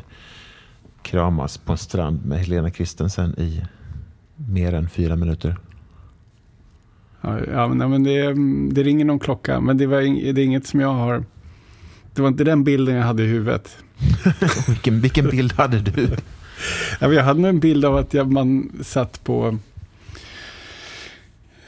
[1.01, 3.61] kramas på en strand med Helena Christensen i
[4.35, 5.57] mer än fyra minuter.
[7.21, 8.33] Ja, men, det,
[8.73, 9.59] det ringer någon klocka.
[9.59, 10.01] Men det, var,
[10.33, 11.23] det är inget som jag har...
[12.13, 13.77] Det var inte den bilden jag hade i huvudet.
[14.67, 16.09] vilken, vilken bild hade du?
[16.99, 19.57] Ja, Jag hade en bild av att jag, man satt på...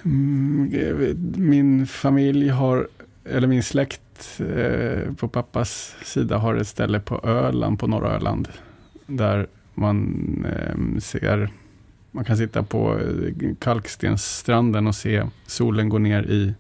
[0.04, 2.88] Mm, min familj har,
[3.26, 8.48] eller min släkt eh, på pappas sida har ett ställe på Öland, på norra Öland.
[9.08, 11.50] Där man eh, ser,
[12.12, 16.54] man kan sitta på eh, kalkstensstranden och se solen gå ner i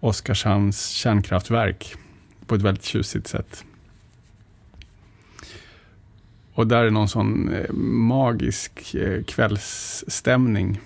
[0.00, 1.94] Oskarshamns kärnkraftverk
[2.46, 3.64] på ett väldigt tjusigt sätt.
[6.52, 10.80] Och där är någon sån eh, magisk eh, kvällsstämning.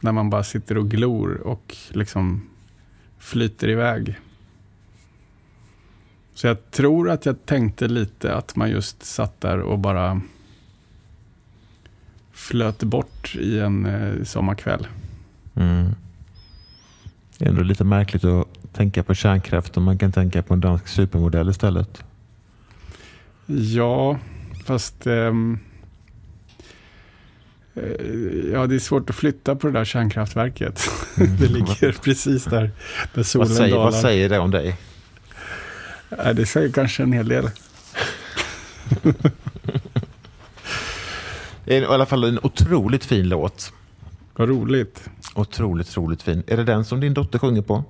[0.00, 2.48] När man bara sitter och glor och liksom
[3.18, 4.20] flyter iväg.
[6.34, 10.20] Så jag tror att jag tänkte lite att man just satt där och bara
[12.34, 14.86] flöt bort i en eh, sommarkväll.
[15.54, 15.94] Mm.
[17.38, 20.60] Det är ändå lite märkligt att tänka på kärnkraft om man kan tänka på en
[20.60, 22.04] dansk supermodell istället.
[23.46, 24.18] Ja,
[24.64, 25.32] fast eh,
[28.52, 30.88] ja, det är svårt att flytta på det där kärnkraftverket.
[31.16, 32.70] det ligger precis där,
[33.14, 33.84] där solen Vad säger, dalar.
[33.84, 34.76] vad säger det om dig?
[36.34, 37.50] Det säger kanske en hel del.
[41.64, 43.72] Det är i alla fall en otroligt fin låt.
[44.36, 45.10] Vad roligt.
[45.34, 46.42] Otroligt, otroligt fin.
[46.46, 47.84] Är det den som din dotter sjunger på?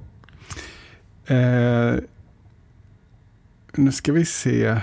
[1.26, 1.94] Eh,
[3.74, 4.76] nu ska vi se.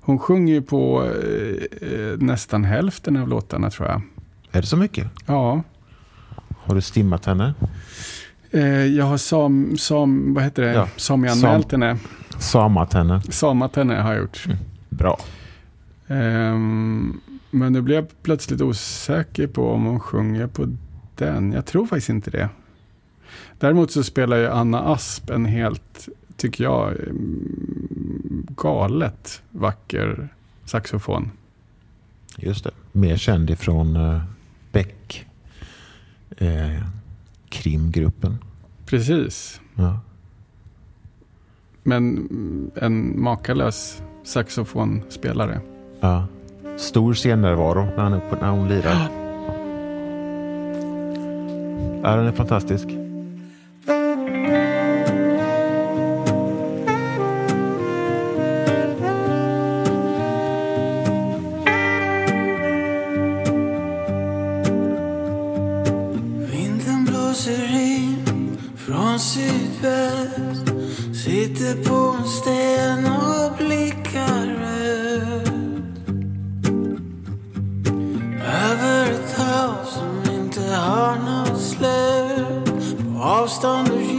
[0.00, 4.02] Hon sjunger ju på eh, eh, nästan hälften av låtarna tror jag.
[4.52, 5.06] Är det så mycket?
[5.26, 5.62] Ja,
[6.64, 7.54] Har du stimmat henne?
[8.50, 10.72] eh, jag har sam, sam, vad heter det?
[10.72, 11.96] Ja, Samianmält henne.
[12.38, 13.22] Samat henne?
[13.30, 14.44] Samat henne har jag gjort.
[14.88, 15.18] Bra.
[16.08, 20.76] Ehm, men nu blir jag plötsligt osäker på om hon sjunger på
[21.14, 21.52] den.
[21.52, 22.48] Jag tror faktiskt inte det.
[23.58, 30.28] Däremot så spelar ju Anna Asp en helt, tycker jag, mm, galet vacker
[30.64, 31.30] saxofon.
[32.36, 32.70] Just det.
[32.92, 34.22] Mer känd ifrån uh,
[34.72, 35.26] Beck.
[36.36, 36.82] Eh,
[37.48, 38.38] krimgruppen.
[38.86, 39.60] Precis.
[39.74, 40.00] Ja.
[41.82, 42.28] Men
[42.76, 45.60] en makalös saxofonspelare.
[46.00, 46.26] Ja.
[46.76, 49.08] Stor scennärvaro när, han, när hon lirar.
[52.02, 52.88] Ja, den är fantastisk.
[69.18, 70.66] Sydväst
[71.24, 74.65] Sitter på en sten och blickar
[80.76, 84.15] som inte har något slut På avstånd och ljudet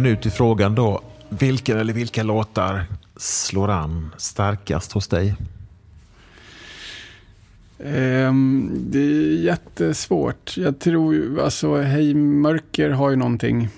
[0.00, 1.02] nu till frågan då.
[1.28, 2.84] Vilken eller vilka låtar
[3.16, 5.36] slår an starkast hos dig?
[7.84, 10.56] Ehm, det är jättesvårt.
[10.56, 13.68] Jag tror ju, alltså Hej Mörker har ju någonting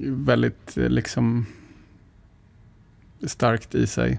[0.00, 1.46] väldigt eh, liksom
[3.22, 4.18] starkt i sig.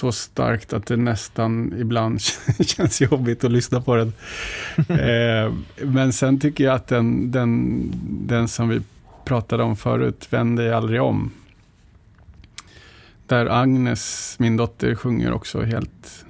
[0.00, 2.20] Så starkt att det nästan ibland
[2.60, 4.12] känns jobbigt att lyssna på den.
[4.98, 5.52] Eh,
[5.86, 7.82] Men sen tycker jag att den, den,
[8.26, 8.80] den som vi
[9.24, 11.30] pratade om förut, Vänd dig aldrig om.
[13.26, 16.24] Där Agnes, min dotter, sjunger också helt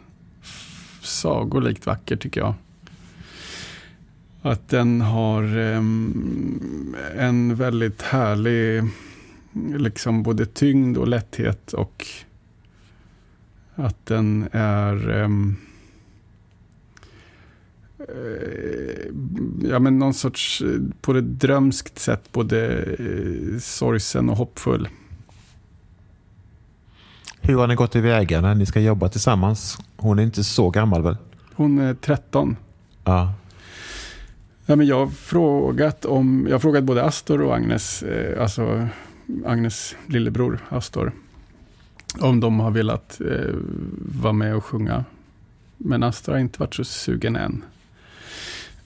[1.02, 2.54] sagolikt vacker tycker jag.
[4.42, 8.82] Att den har em, en väldigt härlig
[9.76, 12.06] liksom både tyngd och lätthet och
[13.80, 15.28] att den är eh,
[19.70, 24.88] ja, men någon sorts, eh, på ett drömskt sätt, både eh, sorgsen och hoppfull.
[27.40, 29.78] Hur har ni gått tillväga när ni ska jobba tillsammans?
[29.96, 31.16] Hon är inte så gammal väl?
[31.54, 32.56] Hon är 13.
[33.04, 33.34] Ja.
[34.66, 38.88] Ja, men jag, har frågat om, jag har frågat både Astor och Agnes, eh, alltså
[39.46, 41.12] Agnes lillebror Astor,
[42.18, 43.54] om de har velat eh,
[44.22, 45.04] vara med och sjunga.
[45.76, 47.64] Men Astra har inte varit så sugen än.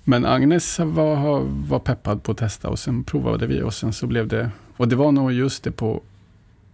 [0.04, 4.06] Men Agnes var, var peppad på att testa och sen provade vi och sen så
[4.06, 6.02] blev det, och det var nog just det på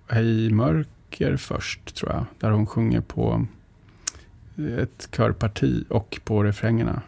[0.09, 3.47] Hej Mörker först tror jag, där hon sjunger på
[4.59, 7.03] eh, ett körparti och på refrängerna.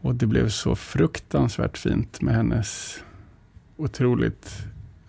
[0.00, 3.00] Och det blev så fruktansvärt fint med hennes
[3.76, 4.58] otroligt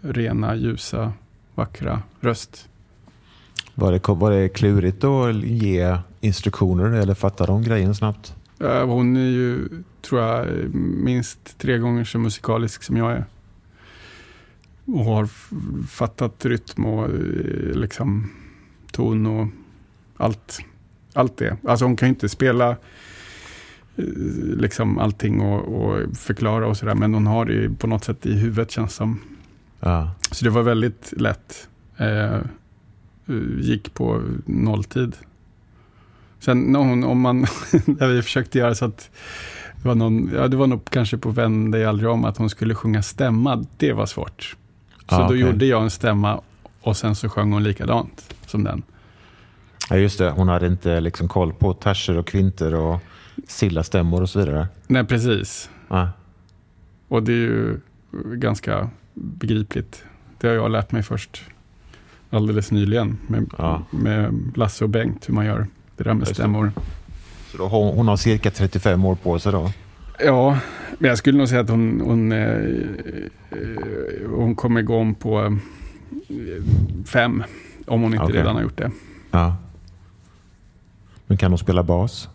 [0.01, 1.13] rena, ljusa,
[1.59, 2.69] vackra röst.
[3.75, 8.35] Var det, var det klurigt att ge instruktioner eller fattar de grejen snabbt?
[8.59, 9.69] Eh, Hon är ju,
[10.01, 10.47] tror jag,
[11.03, 13.25] minst tre gånger så musikalisk som jag är.
[14.85, 15.25] Och har
[15.87, 18.29] fattat rytm och eh, liksom
[18.91, 19.47] ton och
[20.17, 20.59] allt,
[21.13, 21.57] allt det.
[21.63, 22.69] Alltså hon kan ju inte spela
[23.95, 24.05] eh,
[24.57, 28.33] liksom allting och, och förklara och sådär, men hon har det på något sätt i
[28.33, 29.19] huvudet känns som.
[29.79, 30.11] Ja.
[30.31, 31.67] Så det var väldigt lätt.
[31.97, 32.37] Eh,
[33.59, 35.15] gick på nolltid.
[36.39, 37.39] Sen när hon, om man,
[37.85, 39.09] när vi försökte göra så att
[39.81, 42.49] det var, någon, ja, det var nog kanske på Vän dig aldrig om att hon
[42.49, 43.65] skulle sjunga stämma.
[43.77, 44.55] Det var svårt.
[45.09, 45.39] Så Ah, då okej.
[45.39, 46.41] gjorde jag en stämma
[46.81, 48.83] och sen så sjöng hon likadant som den.
[49.89, 50.29] ja, just det.
[50.29, 52.99] Hon hade inte liksom koll på terser och kvinter och
[53.47, 54.67] sillastämmor och så vidare.
[54.87, 55.69] Nej, precis.
[55.89, 56.09] Ja.
[57.07, 57.79] Och det är ju
[58.35, 58.89] ganska
[59.19, 60.03] begripligt.
[60.37, 61.41] Det har jag lärt mig först
[62.29, 63.83] alldeles nyligen med, Ja.
[63.91, 65.67] med Lasse och Bengt hur man gör
[65.97, 66.71] det där med stämmor.
[67.51, 69.71] Så då, hon, hon har cirka 35 år på sig då.
[70.25, 70.59] Ja,
[70.99, 72.39] men jag skulle nog säga att hon, hon, eh,
[73.51, 76.63] eh, hon kommer gå om på eh,
[77.05, 77.43] fem.
[77.87, 78.35] Om hon inte Okej.
[78.37, 78.91] redan har gjort det.
[79.31, 79.55] Ja.
[81.27, 82.29] Men kan hon spela bas?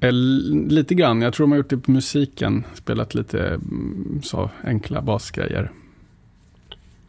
[0.00, 1.22] Eh, lite grann.
[1.22, 2.64] Jag tror de har gjort det på musiken.
[2.74, 5.70] Spelat lite mm, så enkla basgrejer.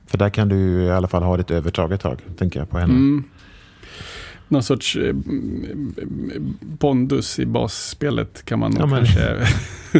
[0.07, 2.77] För där kan du i alla fall ha ditt övertag ett tag, tänker jag på
[2.79, 2.93] henne.
[2.93, 3.23] Mm.
[4.47, 9.45] Någon sorts eh, mm, pondus i basspelet kan man Ja, men- kanske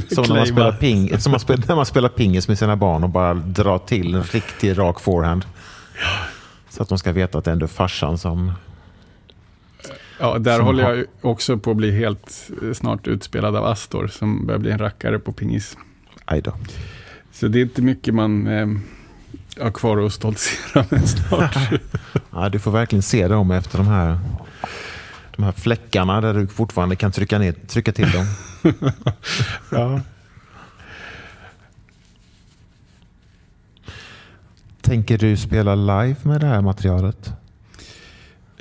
[0.15, 3.03] Som när man, spelar ping, som man spelar, när man spelar pingis med sina barn
[3.03, 5.45] och bara drar till en riktig rak forehand.
[6.69, 8.51] Så att de ska veta att det ändå är farsan som...
[10.21, 14.45] Ja, där håller jag också på att bli helt eh, snart utspelad av Astor som
[14.45, 15.77] börjar bli en rackare på pingis.
[16.25, 16.53] Aj då.
[17.31, 18.67] Så det är inte mycket man eh,
[19.63, 21.57] har kvar att stoltsera med snart.
[22.31, 24.19] Ja, du får verkligen se dem efter de här,
[25.35, 28.25] de här fläckarna där du fortfarande kan trycka, ner, trycka till dem.
[29.71, 30.01] ja.
[34.81, 37.40] Tänker du spela live med det här materialet?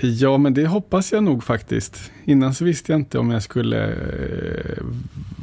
[0.00, 2.12] Ja, men det hoppas jag nog faktiskt.
[2.24, 4.84] Innan så visste jag inte om jag skulle eh,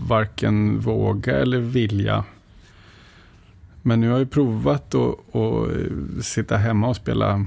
[0.08, 2.24] varken våga eller vilja.
[3.82, 7.46] Men nu har jag provat att att, eh, sitta hemma och spela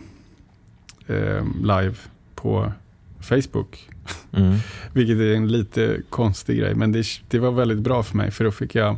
[1.07, 1.95] eh, live
[2.35, 2.73] på
[3.21, 3.89] Facebook.
[4.33, 4.57] Mm.
[4.93, 8.45] Vilket är en lite konstig grej, men det, det var väldigt bra för mig för
[8.45, 8.97] då fick jag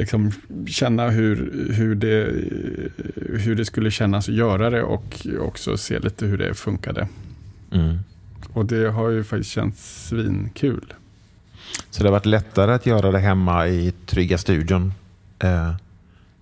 [0.00, 0.32] liksom
[0.66, 2.32] känna hur, hur, det,
[3.40, 7.08] hur det skulle kännas att göra det och också se lite hur det funkade.
[7.72, 7.98] Mm.
[8.52, 10.94] Och det har ju faktiskt känts svinkul.
[11.90, 14.92] Så det har varit lättare att göra det hemma i trygga studion
[15.38, 15.72] eh,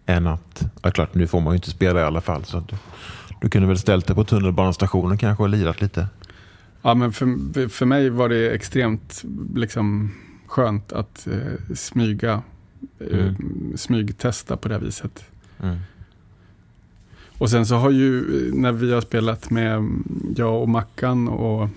[0.07, 0.67] än att...
[0.83, 2.45] Ja, klart, nu får man ju inte spela i alla fall.
[2.45, 2.77] Så du,
[3.41, 6.07] du kunde väl ställt dig på tunnelbanestationen kanske och lirat lite?
[6.83, 10.15] Ja, men för, för mig var det extremt liksom,
[10.47, 12.43] skönt att eh, smyga,
[12.99, 13.33] eh,
[13.77, 15.25] smygtesta på det här viset.
[15.63, 15.77] Mm.
[17.39, 21.29] Och sen så har ju, eh, när vi har spelat med mm, jag och Mackan
[21.29, 21.69] och,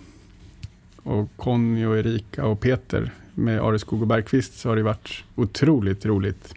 [1.04, 6.06] och Conny och Erika och Peter med Areskog och Bergqvist så har det varit otroligt
[6.06, 6.54] roligt.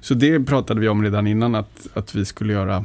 [0.00, 2.84] Så det pratade vi om redan innan att, att vi skulle göra,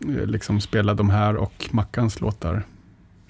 [0.00, 2.62] eh, liksom spela de här och Mackans låtar.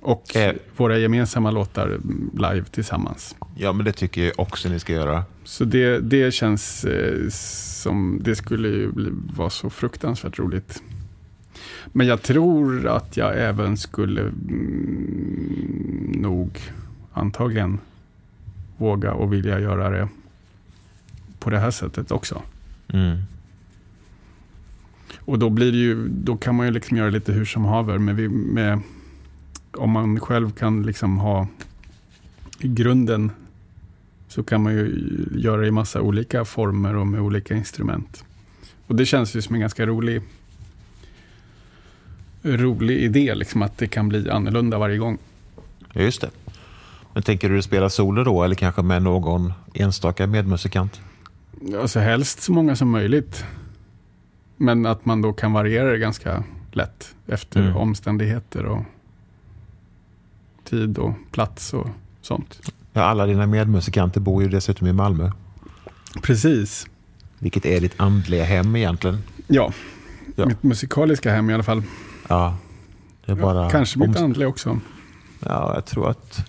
[0.04, 0.54] Och Eh.
[0.76, 1.98] våra gemensamma låtar
[2.32, 3.36] live tillsammans.
[3.56, 5.24] Ja, men det tycker jag också ni ska göra.
[5.44, 10.82] Så det, det känns eh, som, det skulle ju bli, vara så fruktansvärt roligt.
[11.86, 16.58] Men jag tror att jag även skulle mm, nog
[17.12, 17.78] antagligen
[18.76, 20.08] våga och vilja göra det
[21.38, 22.42] på det här sättet också.
[22.88, 23.18] Mm.
[25.18, 27.98] Och då blir ju, då kan man ju liksom göra lite hur som haver.
[27.98, 28.80] Men vi, med,
[29.76, 31.48] om man själv kan liksom ha
[32.58, 33.30] i grunden
[34.28, 35.06] så kan man ju
[35.36, 38.24] göra det i massa olika former och med olika instrument.
[38.86, 40.22] Och det känns ju som en ganska rolig
[42.42, 45.18] rolig idé, liksom att det kan bli annorlunda varje gång.
[45.92, 46.30] Ja, just det.
[47.12, 51.00] Men tänker du spela solo då eller kanske med någon enstaka medmusikant?
[51.80, 53.44] Alltså helst så många som möjligt.
[54.56, 57.76] Men att man då kan variera det ganska lätt efter Mm.
[57.76, 58.84] omständigheter och
[60.64, 61.86] tid och plats och
[62.20, 62.72] sånt.
[62.92, 65.30] Ja, alla dina medmusikanter bor ju dessutom i Malmö.
[66.22, 66.86] Precis.
[67.38, 69.18] Vilket är ditt andliga hem egentligen.
[69.46, 69.72] Ja,
[70.36, 70.46] Ja.
[70.46, 71.82] mitt musikaliska hem i alla fall.
[72.28, 72.56] Ja,
[73.26, 73.70] det är bara...
[73.70, 74.78] Kanske mitt andliga också.
[75.40, 76.46] Ja, jag tror att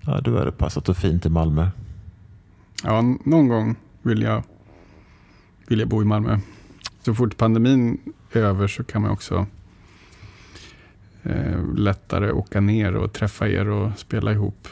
[0.00, 1.68] ja, du hade passat så fint i Malmö.
[2.84, 4.42] Ja, någon gång vill jag,
[5.66, 6.38] vill jag bo i Malmö.
[7.04, 7.98] Så fort pandemin
[8.32, 9.46] är över så kan man också
[11.28, 14.68] eh, lättare åka ner och träffa er och spela ihop.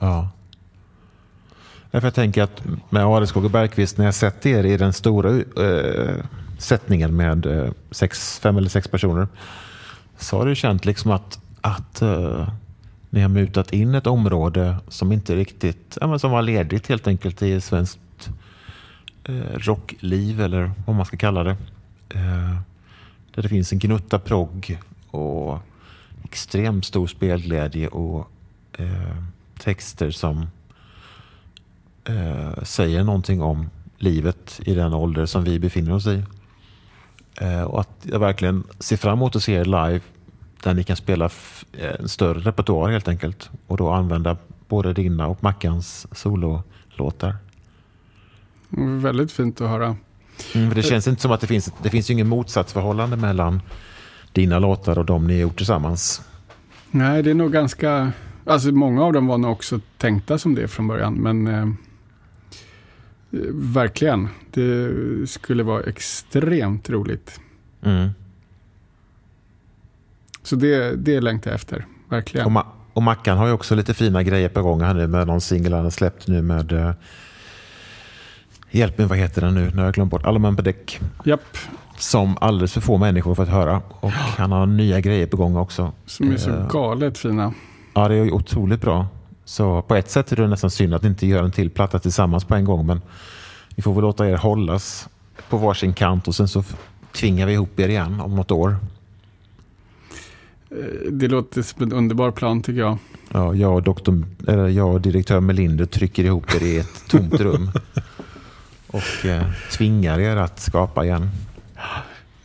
[0.00, 0.30] Ja.
[1.90, 5.30] Därför jag tänker att med Areskog och Bergqvist, när jag sett er i den stora
[5.38, 6.24] eh,
[6.58, 9.28] sättningen med eh, sex, fem eller sex personer,
[10.18, 12.48] så har du känt liksom att, att eh,
[13.10, 17.06] ni har mutat in ett område som inte riktigt, ja, men som var ledigt helt
[17.06, 18.30] enkelt i svenskt
[19.24, 21.56] eh, rockliv eller vad man ska kalla det.
[22.08, 22.56] Eh,
[23.34, 24.78] där det finns en gnutta progg
[25.10, 25.58] och
[26.24, 28.30] extremt stor spelglädje och
[29.58, 30.46] texter som
[32.62, 36.22] säger någonting om livet i den ålder som vi befinner oss i.
[37.40, 40.00] Eh, och att jag verkligen ser fram emot att se er live
[40.62, 41.30] där ni kan spela
[42.00, 43.50] en större repertoar helt enkelt.
[43.66, 44.36] Och då använda
[44.68, 47.36] både dina och Mackans sololåtar.
[49.02, 49.96] Väldigt fint att höra.
[50.54, 53.62] Mm, det känns inte som att det finns, det finns ju ingen motsatsförhållande mellan
[54.32, 56.22] dina låtar och de ni gjort tillsammans.
[56.90, 58.12] Nej, det är nog ganska...
[58.44, 61.66] Alltså många av dem var nog också tänkta som det från början, men eh,
[63.52, 64.28] Verkligen.
[64.50, 64.90] Det
[65.30, 67.40] skulle vara extremt roligt.
[67.82, 68.08] Mm.
[70.42, 71.86] Så det, det längtar jag efter.
[72.08, 72.46] Verkligen.
[72.46, 75.26] Och, Ma och Mackan har ju också lite fina grejer på gång här nu med
[75.26, 76.92] någon singel han har släppt nu med uh,
[78.70, 79.70] Hjälp mig, vad heter den nu?
[79.70, 80.26] Nu har jag glömt bort.
[80.26, 81.00] Alla män på däck.
[81.24, 81.56] Japp.
[82.00, 83.82] Som alldeles för få människor fått höra.
[84.00, 85.92] Och han har nya grejer på gång också.
[86.06, 87.52] Som är så uh, galet fina.
[87.94, 89.06] Ja, det är otroligt bra.
[89.44, 92.44] Så på ett sätt är det nästan synd att inte göra en till platta tillsammans
[92.44, 92.86] på en gång.
[92.86, 93.00] Men
[93.76, 95.08] vi får väl låta er hållas
[95.48, 96.64] på varsin kant och sen så
[97.12, 98.76] tvingar vi ihop er igen om något år.
[100.70, 102.98] Eh, det låter som en underbar plan tycker jag.
[103.32, 107.40] Ja, jag och, doktor, eller jag och direktör Melinder trycker ihop er i ett tomt
[107.40, 107.70] rum.
[108.92, 109.42] Och eh,
[109.72, 111.30] tvingar er att skapa igen.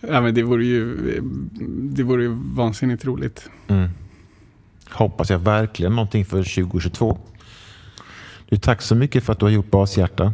[0.02, 0.96] Ja, men det vore ju,
[1.68, 3.50] det vore ju vansinnigt roligt.
[3.68, 3.90] Mm
[4.96, 7.18] hoppas jag verkligen någonting för 2022.
[8.50, 10.34] Du, tack så mycket för att du har gjort Bashjärta.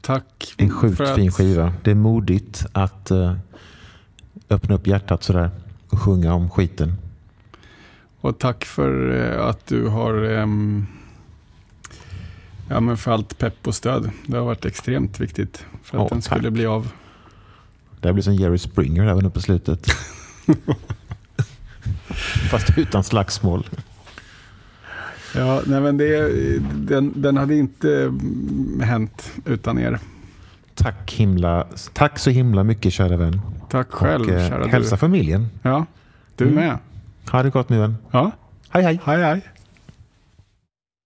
[0.00, 0.54] Tack.
[0.56, 1.14] En sjukt att...
[1.14, 1.72] fin skiva.
[1.84, 3.34] Det är modigt att uh,
[4.50, 5.50] öppna upp hjärtat sådär
[5.88, 6.94] och sjunga om skiten.
[8.20, 10.86] Och tack för uh, att du har um,
[12.68, 14.10] ja, men för allt pepp och stöd.
[14.26, 16.52] Det har varit extremt viktigt för att oh, den skulle tack.
[16.52, 16.92] bli av.
[18.00, 19.86] Det blir som Jerry Springer även uppe på slutet.
[22.50, 23.66] Fast utan slagsmål.
[25.34, 26.32] Ja, nej men det,
[26.74, 28.12] den, den hade inte
[28.82, 29.98] hänt utan er.
[30.74, 33.40] Tack, himla, tack så himla mycket kära vän.
[33.70, 35.00] Tack själv och, eh, kära Hälsa du.
[35.00, 35.48] familjen.
[35.62, 35.86] Ja,
[36.36, 36.54] du mm.
[36.56, 36.78] med.
[37.30, 37.96] Ha det gott min vän.
[38.10, 38.30] Ja.
[38.68, 39.00] Hej hej.
[39.04, 39.42] Hej hej.